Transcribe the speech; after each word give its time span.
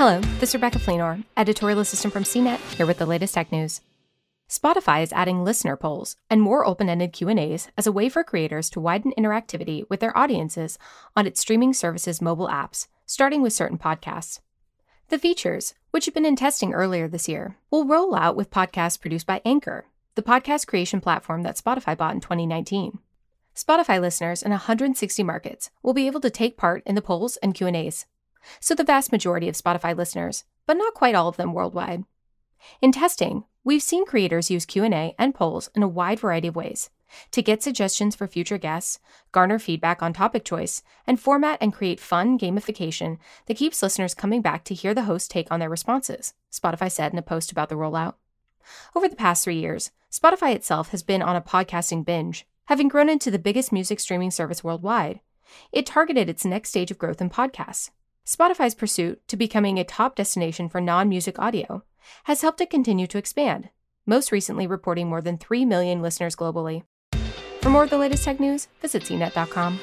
Hello, 0.00 0.18
this 0.38 0.48
is 0.48 0.54
Rebecca 0.54 0.78
Fleenor, 0.78 1.22
editorial 1.36 1.80
assistant 1.80 2.14
from 2.14 2.24
CNET, 2.24 2.56
here 2.74 2.86
with 2.86 2.96
the 2.96 3.04
latest 3.04 3.34
tech 3.34 3.52
news. 3.52 3.82
Spotify 4.48 5.02
is 5.02 5.12
adding 5.12 5.44
listener 5.44 5.76
polls 5.76 6.16
and 6.30 6.40
more 6.40 6.64
open-ended 6.64 7.12
Q&As 7.12 7.68
as 7.76 7.86
a 7.86 7.92
way 7.92 8.08
for 8.08 8.24
creators 8.24 8.70
to 8.70 8.80
widen 8.80 9.12
interactivity 9.18 9.84
with 9.90 10.00
their 10.00 10.16
audiences 10.16 10.78
on 11.14 11.26
its 11.26 11.38
streaming 11.38 11.74
services 11.74 12.22
mobile 12.22 12.48
apps, 12.48 12.86
starting 13.04 13.42
with 13.42 13.52
certain 13.52 13.76
podcasts. 13.76 14.40
The 15.10 15.18
features, 15.18 15.74
which 15.90 16.06
have 16.06 16.14
been 16.14 16.24
in 16.24 16.34
testing 16.34 16.72
earlier 16.72 17.06
this 17.06 17.28
year, 17.28 17.58
will 17.70 17.84
roll 17.84 18.14
out 18.14 18.36
with 18.36 18.50
podcasts 18.50 18.98
produced 18.98 19.26
by 19.26 19.42
Anchor, 19.44 19.84
the 20.14 20.22
podcast 20.22 20.66
creation 20.66 21.02
platform 21.02 21.42
that 21.42 21.58
Spotify 21.58 21.94
bought 21.94 22.14
in 22.14 22.22
2019. 22.22 23.00
Spotify 23.54 24.00
listeners 24.00 24.42
in 24.42 24.50
160 24.50 25.22
markets 25.24 25.70
will 25.82 25.92
be 25.92 26.06
able 26.06 26.20
to 26.22 26.30
take 26.30 26.56
part 26.56 26.82
in 26.86 26.94
the 26.94 27.02
polls 27.02 27.36
and 27.42 27.54
Q&As. 27.54 28.06
So 28.60 28.74
the 28.74 28.84
vast 28.84 29.12
majority 29.12 29.48
of 29.48 29.56
Spotify 29.56 29.96
listeners, 29.96 30.44
but 30.66 30.76
not 30.76 30.94
quite 30.94 31.14
all 31.14 31.28
of 31.28 31.36
them 31.36 31.52
worldwide. 31.52 32.04
In 32.80 32.92
testing, 32.92 33.44
we've 33.64 33.82
seen 33.82 34.04
creators 34.06 34.50
use 34.50 34.66
Q&A 34.66 35.14
and 35.18 35.34
polls 35.34 35.70
in 35.74 35.82
a 35.82 35.88
wide 35.88 36.20
variety 36.20 36.48
of 36.48 36.56
ways 36.56 36.90
to 37.30 37.42
get 37.42 37.62
suggestions 37.62 38.14
for 38.14 38.26
future 38.26 38.58
guests, 38.58 38.98
garner 39.32 39.58
feedback 39.58 40.02
on 40.02 40.12
topic 40.12 40.44
choice, 40.44 40.82
and 41.06 41.18
format 41.18 41.58
and 41.60 41.72
create 41.72 42.00
fun 42.00 42.38
gamification 42.38 43.18
that 43.46 43.56
keeps 43.56 43.82
listeners 43.82 44.14
coming 44.14 44.42
back 44.42 44.64
to 44.64 44.74
hear 44.74 44.94
the 44.94 45.04
host 45.04 45.30
take 45.30 45.50
on 45.50 45.60
their 45.60 45.68
responses, 45.68 46.34
Spotify 46.52 46.90
said 46.90 47.12
in 47.12 47.18
a 47.18 47.22
post 47.22 47.50
about 47.50 47.68
the 47.68 47.74
rollout. 47.74 48.14
Over 48.94 49.08
the 49.08 49.16
past 49.16 49.44
three 49.44 49.58
years, 49.58 49.90
Spotify 50.10 50.54
itself 50.54 50.90
has 50.90 51.02
been 51.02 51.22
on 51.22 51.36
a 51.36 51.40
podcasting 51.40 52.04
binge, 52.04 52.46
having 52.66 52.88
grown 52.88 53.08
into 53.08 53.30
the 53.30 53.38
biggest 53.38 53.72
music 53.72 54.00
streaming 54.00 54.30
service 54.30 54.62
worldwide. 54.62 55.20
It 55.72 55.86
targeted 55.86 56.28
its 56.28 56.44
next 56.44 56.68
stage 56.68 56.90
of 56.90 56.98
growth 56.98 57.20
in 57.20 57.30
podcasts. 57.30 57.90
Spotify's 58.30 58.76
pursuit 58.76 59.20
to 59.26 59.36
becoming 59.36 59.76
a 59.76 59.82
top 59.82 60.14
destination 60.14 60.68
for 60.68 60.80
non 60.80 61.08
music 61.08 61.40
audio 61.40 61.82
has 62.24 62.42
helped 62.42 62.60
it 62.60 62.70
continue 62.70 63.08
to 63.08 63.18
expand, 63.18 63.70
most 64.06 64.30
recently 64.30 64.68
reporting 64.68 65.08
more 65.08 65.20
than 65.20 65.36
3 65.36 65.64
million 65.64 66.00
listeners 66.00 66.36
globally. 66.36 66.84
For 67.60 67.70
more 67.70 67.82
of 67.82 67.90
the 67.90 67.98
latest 67.98 68.22
tech 68.22 68.38
news, 68.38 68.68
visit 68.80 69.02
cnet.com. 69.02 69.80